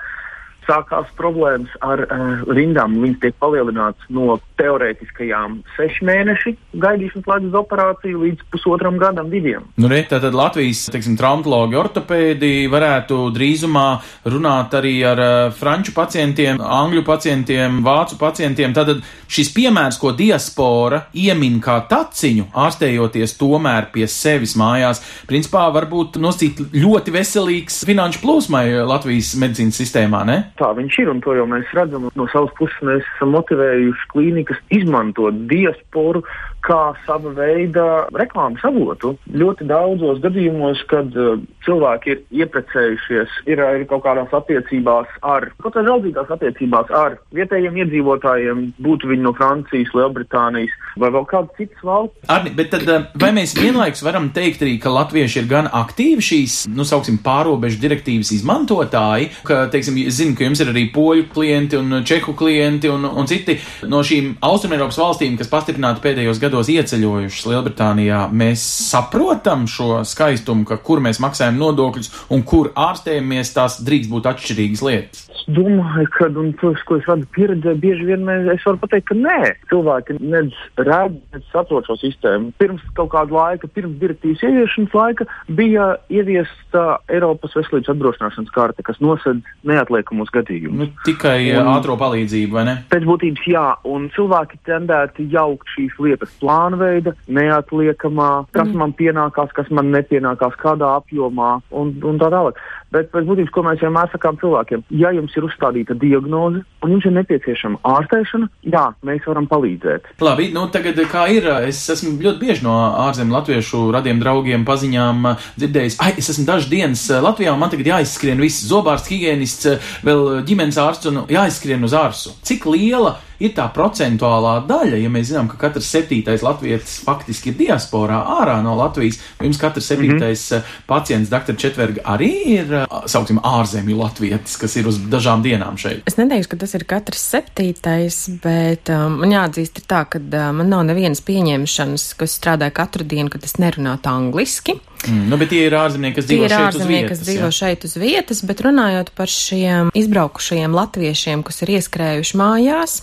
[0.70, 2.96] sākās problēmas ar uh, rindām.
[3.02, 9.66] Viņas tiek palielinātas no teorētiskajām sešu mēnešu gaidīšanas laiku uz operāciju līdz pusotram gadam, diviem.
[9.80, 13.86] Nu, re, tātad Latvijas, traumatologi, ortopēdi varētu drīzumā
[14.30, 18.74] runāt arī ar uh, franču pacientiem, angļu pacientiem, vācu pacientiem.
[18.76, 26.20] Tātad šis piemērs, ko diaspora iemin kā taciņu, ārstējoties tomēr pie sevis mājās, principā varbūt
[26.22, 30.38] nosīt ļoti veselīgs finanšu plūsmai Latvijas medicīnas sistēmā, ne?
[30.60, 32.10] Tā viņš ir, un to jau mēs redzam.
[32.18, 36.20] No savas puses mēs esam motivējuši klīnikas izmantot diasporu
[36.66, 39.14] kā sava veida reklāmas avotu.
[39.32, 45.74] Ļoti daudzos gadījumos, kad uh, cilvēki ir ieprecējušies, ir, ir kaut kādās attiecībās ar, kaut
[45.74, 51.84] kādās draudzīgās attiecībās ar vietējiem iedzīvotājiem, būtu viņi no Francijas, Lielbritānijas vai vēl kādas citas
[51.86, 52.28] valsts.
[52.32, 56.24] Arni, bet tad eh, vai mēs vienlaikus varam teikt arī, ka latvieši ir gan aktīvi
[56.24, 61.78] šīs, nu, sauksim, pārobežu direktīvas izmantotāji, ka, teiksim, zinu, ka jums ir arī poļu klienti
[61.80, 63.58] un čehu klienti un, un citi
[63.90, 68.24] no šīm Austrumēropas valstīm, kas pastiprināti pēdējos gados ieceļojušas Lielbritānijā.
[68.32, 74.30] Mēs saprotam šo skaistumu, ka kur mēs maksājam nodokļus un kur ārstējamies, tās drīkst būt
[74.32, 75.26] atšķirīgas lietas.
[75.40, 79.16] Es domāju, ka, un tas, ko es redzu pieredzē, bieži vien es varu pateikt, ka
[79.16, 79.54] nē.
[79.70, 82.52] Cilvēki nedz redz, nedz saprot šo sistēmu.
[82.60, 89.00] Pirms kaut kāda laika, pirms direktīvas ieviešanas laika, bija ieviesta Eiropas veselības apdrošināšanas karte, kas
[89.00, 90.80] nosedz neatliekamus gadījumus.
[90.80, 92.76] Nu, tikai un, ātro palīdzību, vai ne?
[92.92, 98.78] Pēc būtības jā, un cilvēki tendēti jaukt šīs lietas plānveida, neatliekamā, kas mm.
[98.82, 102.60] man pienākās, kas man nepienākās, kādā apjomā un, un tā tālāk.
[102.90, 107.06] Bet pēc būtības, ko mēs vienmēr sakām cilvēkiem, ja jums ir uzstādīta diagnoze un jums
[107.06, 110.10] ir nepieciešama ārstēšana, jā, mēs varam palīdzēt.
[110.24, 112.74] Labi, nu tagad kā ir, es esmu ļoti bieži no
[113.06, 117.72] ārzemju latviešu radiem draugiem paziņām uh, dzirdējis, ai, es esmu dažas dienas Latvijā un man
[117.72, 122.34] tagad jāizskrien viss zobārsts, higienists, vēl ģimenes ārsts un jāizskrien uz ārstu.
[122.46, 127.58] Cik liela ir tā procentuālā daļa, ja mēs zinām, ka katrs septītais latvietis faktiski ir
[127.62, 130.86] diasporā ārā no Latvijas, jums katrs septītais mm -hmm.
[130.86, 132.79] pacients, doktor Četverga, arī ir,
[133.10, 136.04] sauksim, ārzemju latvietis, kas ir uz dažām dienām šeit.
[136.08, 140.50] Es neteikšu, ka tas ir katrs septītais, bet um, man jāatzīst ir tā, ka uh,
[140.56, 144.78] man nav nevienas pieņemšanas, kas strādāja katru dienu, kad es nerunātu angliski.
[145.08, 147.18] Mm, nu, bet tie ir ārzemnieki, kas dzīvo šeit uz ārzemnieki, vietas.
[147.18, 147.56] kas dzīvo jā.
[147.56, 152.96] šeit uz vietas, bet runājot par šiem izbraukušajiem latviešiem, kas ir ieskrējuši mājās,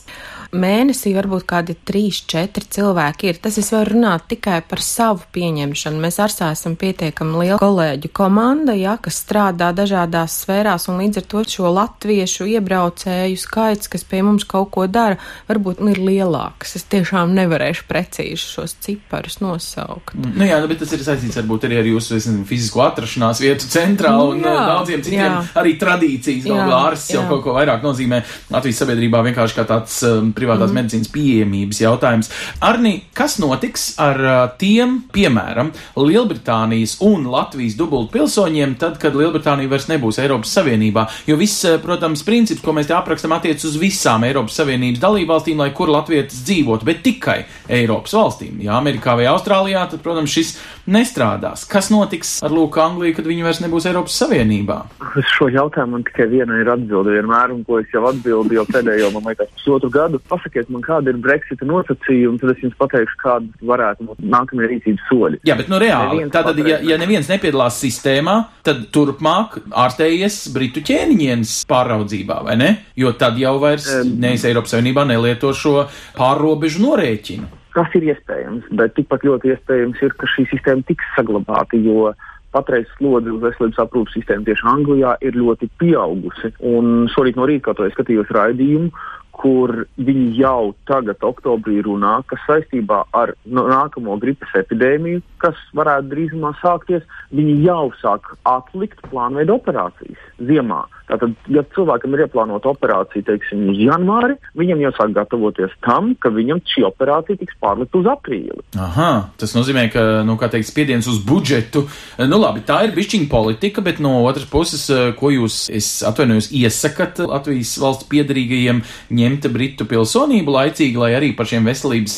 [0.55, 3.39] mēnesī varbūt kādi trīs, četri cilvēki ir.
[3.41, 5.99] Tas es varu runāt tikai par savu pieņemšanu.
[6.03, 11.21] Mēs ar sā esam pietiekami liela kolēģu komanda, ja, kas strādā dažādās sfērās, un līdz
[11.21, 16.77] ar to šo latviešu iebraucēju skaits, kas pie mums kaut ko dara, varbūt ir lielāks.
[16.79, 20.15] Es tiešām nevarēšu precīzi šos ciparus nosaukt.
[20.17, 23.41] Nu, jā, nu, bet tas ir saistīts varbūt arī ar jūsu es nezinu, fizisko atrašanās
[23.43, 25.41] vietu centrā un jā, jā, daudziem citiem jā.
[25.61, 26.45] arī tradīcijas.
[26.47, 28.21] Galu galā ārsts jau kaut ko vairāk nozīmē
[28.53, 30.79] Latvijas sabiedrībā vienkārši kā tāds um, privātās mm.
[30.79, 32.31] medicīnas pieejamības jautājums.
[32.67, 39.71] Arni, kas notiks ar uh, tiem, piemēram, Lielbritānijas un Latvijas dubult pilsoņiem, tad, kad Lielbritānija
[39.71, 41.07] vairs nebūs Eiropas Savienībā?
[41.29, 45.61] Jo viss, uh, protams, princips, ko mēs te aprakstam, attiec uz visām Eiropas Savienības dalībvalstīm,
[45.63, 47.39] lai kur latvietis dzīvotu, bet tikai
[47.79, 48.61] Eiropas valstīm.
[48.65, 50.55] Ja Amerikā vai Austrālijā, tad, protams, šis
[50.91, 51.65] nestrādās.
[51.77, 54.79] Kas notiks ar Lūku Angliju, kad viņi vairs nebūs Eiropas Savienībā?
[55.19, 58.63] Uz šo jautājumu man tikai viena ir atbilde vienmēr, un ko es jau atbildu jau
[58.65, 60.17] pēdējo, man liekas, pusotru gadu.
[60.31, 65.05] Pasakiet man, kāda ir Brexita nosacījuma, tad es jums pateikšu, kāda varētu būt nākamie rīcības
[65.11, 65.41] soļi.
[65.45, 66.23] Jā, bet nu reāli.
[66.23, 68.35] Neviens Tātad, ja, ja neviens nepiedalās sistēmā,
[68.65, 72.71] tad turpmāk ārstējies Britu ķēniņienes pāraudzībā, vai ne?
[72.97, 74.17] Jo tad jau vairs Em.
[74.25, 75.85] nevis Eiropas Savienībā nelieto šo
[76.17, 77.53] pārrobežu norēķinu.
[77.77, 82.09] Tas ir iespējams, bet tikpat ļoti iespējams ir, ka šī sistēma tiks saglabāta, jo
[82.55, 86.55] patreiz slodze uz veselības aprūpas sistēmu tieši Anglijā ir ļoti pieaugusi.
[86.65, 88.89] Un šorīt no rīta, kad es skatījos raidījumu,
[89.37, 96.55] kur viņi jau tagad, oktobrī, runā, ka saistībā ar nākamo gripas epidēmiju, kas varētu drīzumā
[96.63, 97.05] sākties,
[97.37, 100.81] viņi jau sāk atlikt plānveidu operācijas ziemā.
[101.07, 106.31] Tātad, ja cilvēkam ir ieplānota operācija, teiksim, uz janvāri, viņam jau sāk gatavoties tam, ka
[106.35, 108.59] viņam šī operācija tiks pārlikta uz aprīli.
[108.75, 111.85] Aha, tas nozīmē, ka, nu, kā teikt, spiediens uz budžetu,
[112.19, 114.83] nu, labi, tā ir bišķiņa politika, bet no otras puses,
[115.19, 118.83] ko jūs, es atvainojos, iesakat Latvijas valsts piedarīgajiem
[119.15, 122.17] ņemt Britu pilsonību laicīgi, lai arī par šiem veselības,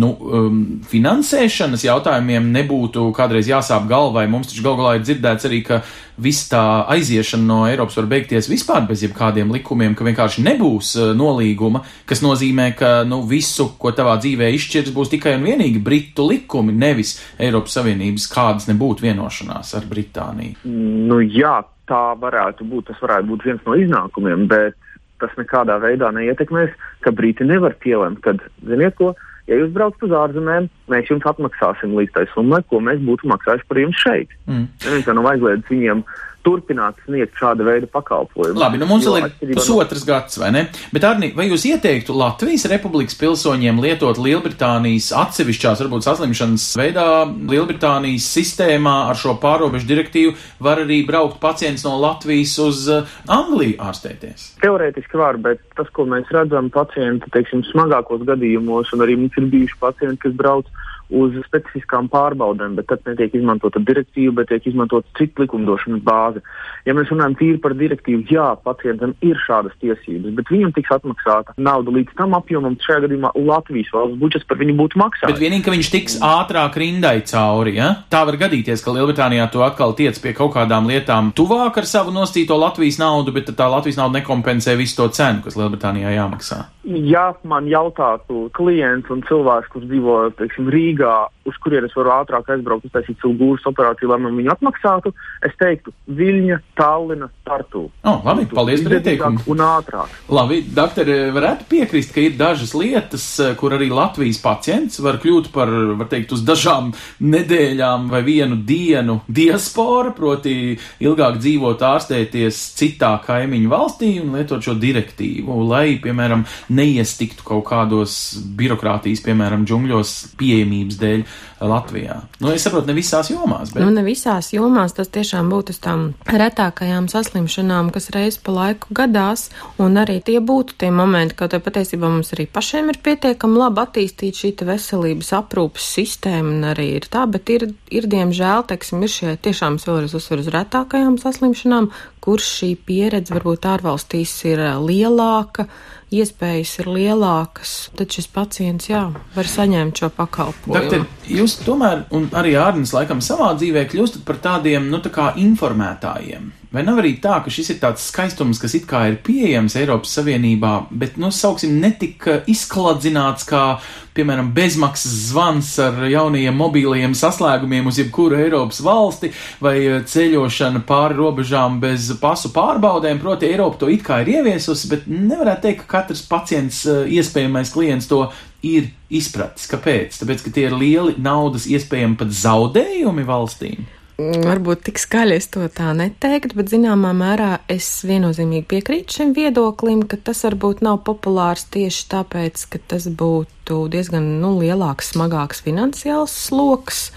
[0.00, 4.24] nu, um, finansēšanas jautājumiem nebūtu kādreiz jāsāp galvai.
[4.32, 5.82] Mums taču gal galā ir dzirdēts arī, ka
[6.20, 6.62] viss tā
[6.94, 12.22] aiziešana no Eiropas var beigties vispār bez jebkādiem likumiem, ka vienkārši nebūs uh, nolīguma, kas
[12.24, 17.16] nozīmē, ka nu, visu, ko tavā dzīvē izšķirs, būs tikai un vienīgi Britu likumi, nevis
[17.38, 20.62] Eiropas Savienības kādas nebūtu vienošanās ar Britāniju.
[20.64, 21.58] Nu, jā,
[21.90, 24.78] tā varētu būt, tas varētu būt viens no iznākumiem, bet
[25.22, 26.74] tas nekādā veidā neietekmēs,
[27.04, 29.14] ka Briti nevar pielemt, kad, ziniet ko,
[29.50, 33.68] ja jūs braucat uz ārzemēm, mēs jums atmaksāsim līdz tai summai, ko mēs būtu maksājuši
[33.70, 34.36] par jums šeit.
[34.48, 34.68] Mm.
[34.84, 36.04] Neviens jau nav aizliedzis viņiem
[36.44, 38.58] turpināt sniegt šāda veida pakalpojumu.
[38.60, 40.10] Labi, nu mums vēl ir pusotras no...
[40.12, 40.64] gads, vai ne?
[40.94, 47.06] Bet, Arni, vai jūs ieteiktu Latvijas Republikas pilsoņiem lietot Lielbritānijas atsevišķās, varbūt saslimšanas veidā,
[47.50, 53.78] Lielbritānijas sistēmā ar šo pārobežu direktīvu var arī braukt pacients no Latvijas uz uh, Angliju
[53.82, 54.50] ārstēties?
[54.62, 59.48] Teorētiski var, bet tas, ko mēs redzam pacienti, teiksim, smagākos gadījumos, un arī mums ir
[59.52, 60.68] bijuši pacienti, kas brauc
[61.12, 66.42] uz specifiskām pārbaudēm, bet tad netiek izmantota direktīva, bet tiek izmantota cita likumdošanas bāze.
[66.88, 71.56] Ja mēs runājam tīri par direktīvu, jā, pacientam ir šādas tiesības, bet viņam tiks atmaksāta
[71.56, 75.32] nauda līdz tam apjomam, šajā gadījumā Latvijas valsts budžets par viņu būtu maksājis.
[75.32, 77.90] Bet vienīgi, ka viņš tiks ātrāk rindai cauri, ja?
[78.12, 82.14] Tā var gadīties, ka Lielbritānijā to atkal tiec pie kaut kādām lietām tuvāk ar savu
[82.14, 86.64] nostīto Latvijas naudu, bet tā Latvijas nauda nekompensē visu to cenu, kas Lielbritānijā jāmaksā.
[86.84, 91.14] Ja man jautātu klients un cilvēks, kurš dzīvo, teiksim, Rīgā,
[91.48, 95.12] uz kurienes varu ātrāk aizbraukt, uztaisīt savu gūžas operāciju, lai man viņu atmaksātu,
[95.44, 97.86] es teiktu Viļņa, Tallina, Tartu.
[98.04, 99.40] Oh, labi, paldies par ieteikumu.
[99.52, 100.12] Un ātrāk.
[100.32, 103.26] Labi, doktori, varētu piekrist, ka ir dažas lietas,
[103.60, 106.92] kur arī Latvijas pacients var kļūt par, var teikt, uz dažām
[107.24, 114.76] nedēļām vai vienu dienu diaspora, proti ilgāk dzīvot ārstēties citā kaimiņu valstī un lietot šo
[114.80, 116.44] direktīvu, lai, piemēram,
[116.74, 118.18] neiestiktu kaut kādos
[118.58, 121.26] birokrātijas, piemēram, džungļos pieejamības dēļ
[121.64, 122.16] Latvijā.
[122.42, 123.72] Nu, es saprotu, ne visās jomās.
[123.72, 123.80] Bet...
[123.82, 128.92] Nu, ne visās jomās tas tiešām būtu uz tām retākajām saslimšanām, kas reiz pa laiku
[128.96, 129.48] gadās,
[129.80, 133.84] un arī tie būtu tie momenti, kaut arī patiesībā mums arī pašiem ir pietiekami labi
[133.84, 139.14] attīstīta šī veselības aprūpas sistēma, un arī ir tā, bet ir, ir diemžēl, teiksim, ir
[139.14, 141.90] šie tiešām vēlreiz uzsver uz retākajām saslimšanām,
[142.24, 145.68] kur šī pieredze varbūt ārvalstīs ir lielāka,
[146.12, 150.74] iespējas ir lielākas, tad šis pacients, jā, var saņemt šo pakalpojumu.
[150.76, 156.52] Doktor, jūs tomēr, un arī Ārnis laikam savā dzīvē kļūstat par tādiem, nu, tā informētājiem.
[156.74, 160.10] Vai nav arī tā, ka šis ir tāds skaistums, kas it kā ir pieejams Eiropas
[160.16, 163.76] Savienībā, bet, nu, sauksim, netika izkladzināts kā,
[164.18, 169.30] piemēram, bezmaksas zvans ar jaunajiem mobīlajiem saslēgumiem uz jebkuru Eiropas valsti
[169.62, 169.76] vai
[170.10, 173.22] ceļošana pāri robežām bez pasu pārbaudēm.
[173.22, 178.10] Proti, Eiropa to it kā ir ieviesusi, bet nevarētu teikt, ka katrs pacients, iespējamais klients
[178.10, 178.24] to
[178.66, 179.70] ir izpratis.
[179.70, 180.18] Kāpēc?
[180.24, 183.86] Tāpēc, ka tie ir lieli naudas iespējami pat zaudējumi valstīm.
[184.14, 189.32] Mm, varbūt tik skaļi es to tā neteiktu, bet zināmā mērā es viennozīmīgi piekrītu šim
[189.34, 195.64] viedoklim, ka tas varbūt nav populārs tieši tāpēc, ka tas būtu diezgan nu, lielāks, smagāks
[195.66, 197.08] finansiāls sloks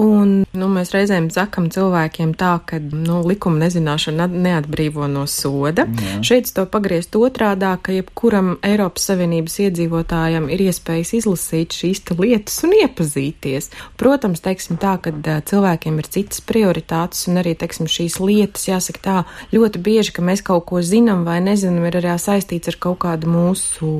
[0.00, 5.84] Un, nu, mēs reizēm sakam cilvēkiem tā, ka nu, likuma nezināšana neatbrīvo no soda.
[5.86, 6.18] Jā.
[6.26, 12.74] Šeit to pagriezt otrādā, ka jebkuram Eiropas Savienības iedzīvotājam ir iespējas izlasīt šīs lietas un
[12.80, 13.70] iepazīties.
[14.00, 15.14] Protams, teiksim tā, ka
[15.46, 19.16] cilvēkiem ir citas prioritātes un arī, teiksim, šīs lietas, jāsaka tā,
[19.54, 23.30] ļoti bieži, ka mēs kaut ko zinām vai nezinām, ir arī saistīts ar kaut kādu
[23.30, 23.94] mūsu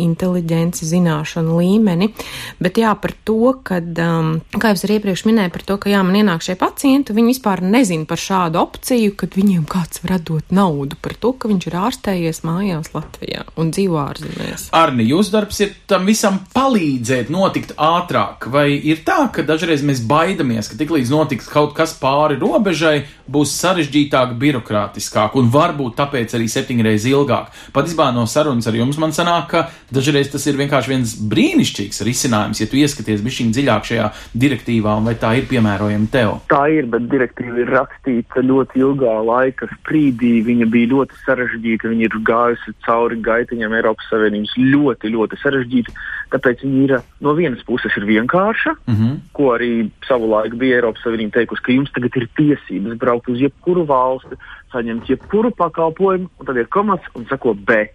[0.00, 2.10] inteliģenci, zināšanu līmeni.
[2.62, 5.76] Bet jā, par to, ka, um, kā jau es arī iepriekš minēju, minēja par to,
[5.80, 10.02] ka jā, man ienāk šie pacienti, viņi vispār nezina par šādu opciju, kad viņiem kāds
[10.04, 14.68] var dot naudu par to, ka viņš ir ārstējies mājās Latvijā un dzīvo ārzemēs.
[14.76, 20.02] Arni, jūsu darbs ir tam visam palīdzēt notikt ātrāk, vai ir tā, ka dažreiz mēs
[20.04, 26.48] baidamies, ka tiklīdz notiks kaut kas pāri robežai, būs sarežģītāk, birokrātiskāk un varbūt tāpēc arī
[26.50, 27.54] septiņreiz ilgāk.
[27.74, 32.60] Patiesībā no sarunas ar jums man sanāk, ka dažreiz tas ir vienkārši viens brīnišķīgs risinājums,
[32.62, 36.32] ja tu ieskaties bišķiņ dziļāk šajā direktīvā, un vai tā ir piemērojama tev?
[36.50, 40.32] Tā ir, bet direktīva ir rakstīta ļoti ilgā laika sprīdī.
[40.46, 45.96] Viņa bija ļoti sarežģīta, viņa ir gājusi cauri gaitiņam Eiropas Savienības ļoti, ļoti sarežģīti.
[46.34, 49.18] Tāpēc viņa ir no vienas puses ir vienkārša, mm -hmm.
[49.36, 53.86] ko arī savulaik bija Eiropas Savienība teikusi, ka jums tagad ir tiesības braukt uz jebkuru
[53.86, 54.38] valsti,
[54.72, 57.94] saņemt jebkuru pakalpojumu, un tad ir komats un sako bet.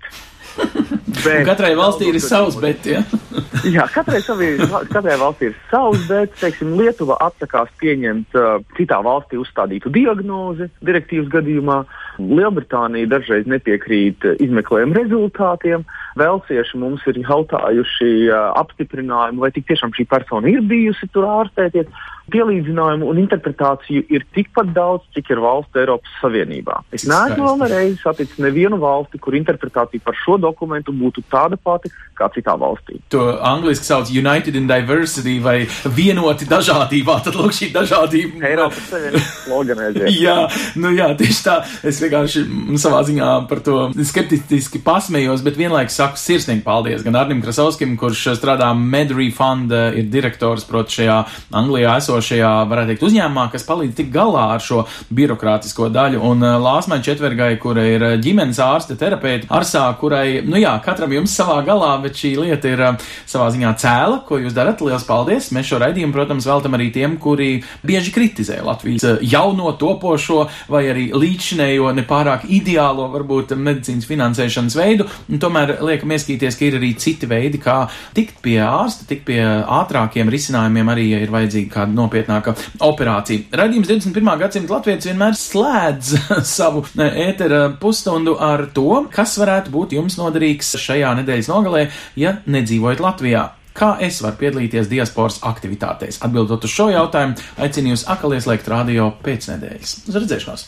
[1.25, 3.03] bet katrai valstī ir savs bet, ja?
[3.75, 4.51] Jā, katrai, savī,
[4.91, 6.35] katrai valstī ir savs bet.
[6.41, 11.79] Teiksim, Lietuva atsakās pieņemt uh, citā valstī uzstādītu diagnozi direktīvas gadījumā.
[12.19, 15.85] Lielbritānija dažreiz nepiekrīt uh, izmeklējuma rezultātiem.
[16.19, 21.91] Velsieši mums ir jautājuši uh, apstiprinājumu, vai tik tiešām šī persona ir bijusi tur ārstēties
[22.31, 26.79] pielīdzinājumu un interpretāciju ir tikpat daudz, cik ir valsts Eiropas Savienībā.
[26.95, 31.91] Es neesmu vēl reizi saticis nevienu valsti, kur interpretācija par šo dokumentu būtu tāda pati
[32.17, 32.97] kā citā valstī.
[33.13, 35.57] To angliski sauc United in Diversity vai
[35.97, 37.19] vienoti dažādībā.
[37.25, 38.41] Tad lūk šī dažādība.
[38.49, 40.13] Eiropas Savienības sloganēzie.
[40.25, 40.37] jā,
[40.81, 41.59] nu jā, tieši tā.
[41.85, 42.43] Es vienkārši
[42.81, 48.35] savā ziņā par to skeptiski pasmējos, bet vienlaikus saku sirsnīgi paldies gan Arnim Krasovskim, kurš
[48.39, 51.17] strādā Medrī Fund, ir direktors, proti, šajā
[51.55, 54.83] Anglijā esošajā, varētu teikt, uzņēmumā, kas palīdz tik galā ar šo
[55.15, 56.21] birokrātisko daļu.
[56.25, 61.13] Un uh, Lāsmai Četvergai, kura ir uh, ģimenes ārste, terapeita, arsā, kurai, nu jā, katram
[61.15, 62.85] jums savā galā, bet šī lieta ir
[63.29, 64.83] savā ziņā cēla, ko jūs darat.
[64.85, 65.51] Lielas paldies!
[65.55, 67.49] Mēs šo raidījumu, protams, veltam arī tiem, kuri
[67.85, 75.07] bieži kritizē Latvijas jauno topošo vai arī līdzšinējo nepārāk ideālo, varbūt, medicīnas finansēšanas veidu.
[75.41, 77.77] Tomēr liekam ieskīties, ka ir arī citi veidi, kā
[78.17, 82.55] tikt pie ārsta, tikt pie ātrākiem risinājumiem, arī, ja ir vajadzīga kāda nopietnāka
[82.85, 83.49] operācija.
[83.63, 84.31] Radījums 21.
[84.45, 86.15] gadsimta latvijas vienmēr slēdz
[86.55, 91.85] savu ētera pusstundu ar to, kas varētu būt jums noderīgs šajā nedēļas nogalē,
[92.19, 93.45] ja nedzīvojat Latvijā.
[93.75, 96.21] Kā es varu piedalīties diasporas aktivitātēs?
[96.23, 99.97] Atbildot uz šo jautājumu, aicinu jūs atkal ieslēgt radio pēc nedēļas.
[100.07, 100.67] Uz redzēšanos!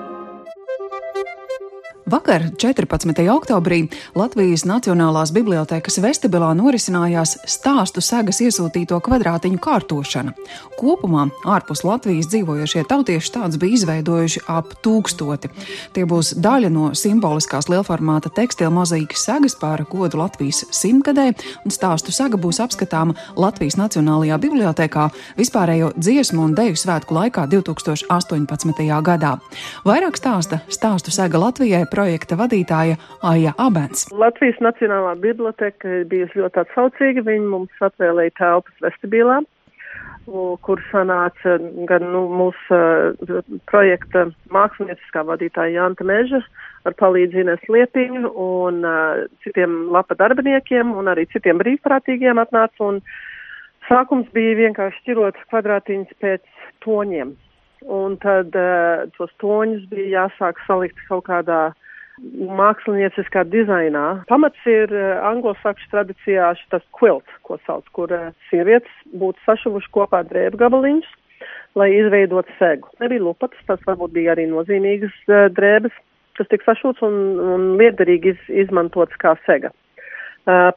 [2.11, 3.23] Vakar, 14.
[3.31, 3.85] oktobrī,
[4.19, 10.33] Latvijas Nacionālās bibliotekas vestibilā norisinājās stāstu segas iesūtīto kvadrātiņu kārtošana.
[10.75, 15.53] Kopumā ārpus Latvijas dzīvojošie tautieši tāds bija izveidojuši ap tūkstoti.
[15.95, 21.29] Tie būs daļa no simboliskās lielformāta tekstila mozaīkas segas par godu Latvijas simtgadē,
[21.63, 25.07] un stāstu sega būs apskatāma Latvijas Nacionālajā bibliotekā
[25.39, 28.83] vispārējo dziesmu un deju svētku laikā 2018.
[28.99, 29.37] gadā.
[29.87, 34.07] Vairāk stāsta stāstu sega Latvijai projekta vadītāja Aija Abens.
[34.09, 37.25] Latvijas Nacionālā biblioteka ir bijusi ļoti atsaucīga.
[37.27, 39.41] Viņi mums atvēlēja telpas vestibilā,
[40.65, 41.57] kur sanāca
[41.89, 46.41] gan nu, mūsu uh, projekta mākslinieckā vadītāja Janta Meža
[46.87, 52.87] ar palīdzību Ines Liepiņu un uh, citiem lapa darbiniekiem un arī citiem brīvprātīgiem atnāca.
[52.87, 53.01] Un
[53.89, 56.45] sākums bija vienkārši šķirot kvadrātiņus pēc
[56.85, 57.35] toņiem.
[57.89, 61.71] Un tad uh, tos toņus bija jāsāk salikt kaut kādā
[62.21, 64.05] mākslinieckā dizainā.
[64.29, 70.21] Pamats ir uh, anglosakšu tradīcijā šis quilt, ko sauc, kur uh, sievietes būtu sašuvuši kopā
[70.29, 71.09] drēbu gabaliņus,
[71.79, 72.89] lai izveidotu segu.
[73.01, 75.95] Nebija lupatas, tas varbūt bija arī nozīmīgas uh, drēbes,
[76.37, 77.17] kas tika sašūts un,
[77.55, 79.73] un liederīgi iz, izmantots kā sega.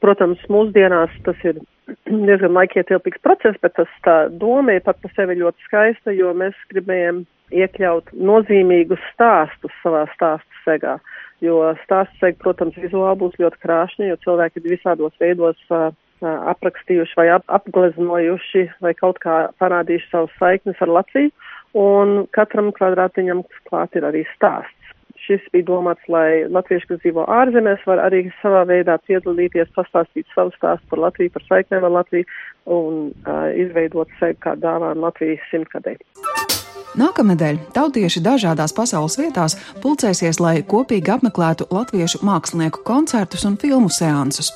[0.01, 1.57] Protams, mūsdienās tas ir
[2.29, 6.59] diezgan laikietilpīgs process, bet tas tā doma ir pat par sevi ļoti skaista, jo mēs
[6.69, 7.23] gribējām
[7.55, 10.99] iekļaut nozīmīgus stāstus savā stāstu segā.
[10.99, 15.91] Uh, jo stāsts, protams, vizuāli būs ļoti krāšņi, jo cilvēki ir visādos veidos uh,
[16.23, 21.33] aprakstījuši vai ap, apgleznojuši vai kaut kā parādījuši savus saiknes ar Latviju,
[21.75, 24.81] un katram kvadrātiņam klāt ir arī stāsts.
[25.25, 30.53] Šis bija domāts, lai latvieši, kas dzīvo ārzemēs, var arī savā veidā piedalīties, pastāstīt savu
[30.59, 32.29] stāstu par Latviju, par saiknēm ar Latviju
[32.77, 36.64] un uh, izveidot sevi kā dāvānu Latvijas simtgadēji.
[36.99, 44.53] Nākamnedēļ tautieši dažādās pasaules vietās pulcēsies, lai kopīgi apmeklētu latviešu mākslinieku koncertus un filmu seansus.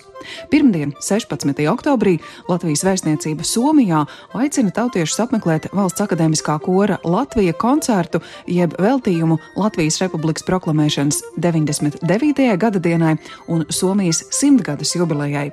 [0.51, 1.55] Pirmdien, 16.
[1.71, 4.05] oktobrī, Latvijas vēstniecība Somijā
[4.37, 12.49] aicina tautiešus apmeklēt Valsts akadēmiskā kora Latvija koncertu jeb veltījumu Latvijas Republikas proklamēšanas 99.
[12.59, 13.17] gada dienai
[13.49, 15.51] un Somijas simtgades jubilejai.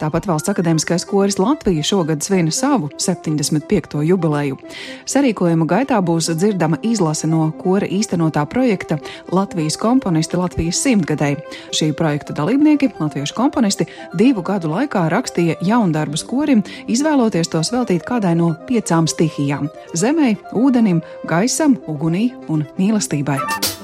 [0.00, 4.00] Tāpat Valsts akadēmiskais koris Latvija šogad svin savu 75.
[4.06, 4.56] jubileju.
[5.04, 8.98] Sarīkojuma gaitā būs dzirdama izlase no kora īstenotā projekta
[9.34, 11.38] Latvijas komponisti Latvijas simtgadēji.
[11.76, 18.36] Šī projekta dalībnieki, latviešu komponisti, divu gadu laikā rakstīja jaundarbus korim, izvēloties tos veltīt kādai
[18.38, 19.70] no piecām stihijām-
[20.02, 23.75] zemei, ūdenim, gaisam, ugunī un mīlestībai.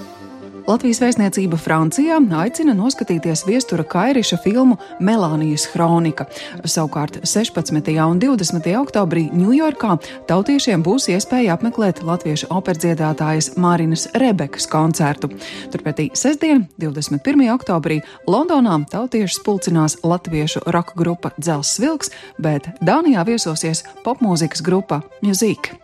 [0.62, 6.28] Latvijas vēstniecība Francijā aicina noskatīties viestura Kairiša filmu Melānijas Hronika.
[6.62, 7.90] Savukārt 16.
[8.06, 8.68] un 20.
[8.78, 9.96] oktobrī Ņujorkā
[10.30, 15.32] tautiešiem būs iespēja apmeklēt latviešu operdziedātājas Mārinas Rebekas koncertu.
[15.74, 17.48] Turpretī sestdien, 21.
[17.56, 17.98] oktobrī,
[18.30, 25.81] Londonā tautiešus pulcinās latviešu roka grupa Dzels Vilks, bet Dānijā viesosies popmūzikas grupa Music.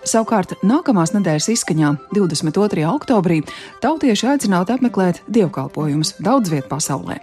[0.00, 2.86] Savukārt nākamās nedēļas izskaņā, 22.
[2.88, 3.42] oktobrī,
[3.84, 7.18] tautieši aicināti apmeklēt dievkalpojumus daudz vietā pasaulē.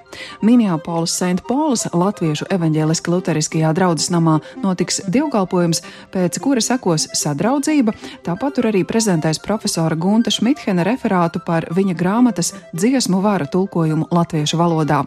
[0.46, 1.42] Minneapolis St.
[1.48, 5.82] Pauls Latviešu evaņģēliski luteriskajā draudzes namā notiks dievkalpojums,
[6.14, 7.98] pēc kura sekos sadraudzība,
[8.28, 14.62] tāpat tur arī prezentēs profesora Gunta Šmithena referātu par viņa grāmatas dziesmu vara tulkojumu latviešu
[14.62, 15.06] valodā.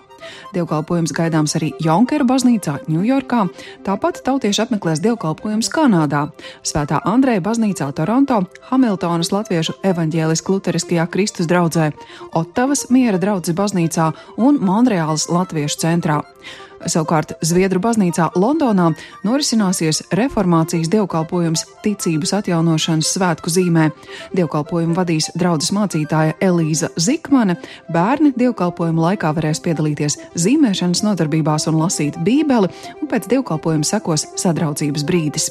[0.54, 3.42] Dievkalpojums gaidāms arī Jonkera baznīcā Ņujorkā,
[3.86, 6.26] tāpat tautieši apmeklēs dievkalpojumus Kanādā,
[6.66, 11.90] Svētā Andreja baznīcā Toronto, Hamiltonas Latviešu evaņģēliskā luteriskajā Kristus draudzē,
[12.38, 16.20] Ottavas miera draudzes baznīcā un Monreālas Latviešu centrā.
[16.88, 18.90] Savukārt Zviedru baznīcā Londonā
[19.26, 23.90] norisināsies reformācijas dievkalpojums ticības atjaunošanas svētku zīmē.
[24.36, 27.58] Dievkalpojumu vadīs draudzes mācītāja Elīza Zikmane.
[27.92, 35.04] Bērni dievkalpojumu laikā varēs piedalīties zīmēšanas nodarbībās un lasīt bībeli, un pēc dievkalpojuma sekos sadraudzības
[35.08, 35.50] brīdis.